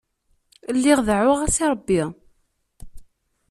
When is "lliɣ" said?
0.75-0.99